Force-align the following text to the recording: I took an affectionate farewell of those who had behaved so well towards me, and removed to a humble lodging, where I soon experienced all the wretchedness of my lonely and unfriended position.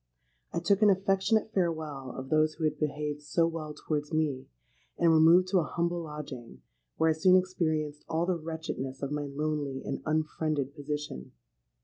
I 0.51 0.57
took 0.57 0.81
an 0.81 0.89
affectionate 0.89 1.51
farewell 1.53 2.13
of 2.17 2.29
those 2.29 2.55
who 2.55 2.63
had 2.63 2.79
behaved 2.79 3.21
so 3.21 3.45
well 3.45 3.75
towards 3.75 4.11
me, 4.11 4.47
and 4.97 5.13
removed 5.13 5.49
to 5.49 5.59
a 5.59 5.63
humble 5.63 6.01
lodging, 6.01 6.63
where 6.97 7.11
I 7.11 7.13
soon 7.13 7.35
experienced 7.37 8.03
all 8.09 8.25
the 8.25 8.33
wretchedness 8.35 9.03
of 9.03 9.11
my 9.11 9.25
lonely 9.27 9.83
and 9.85 10.01
unfriended 10.07 10.73
position. 10.73 11.33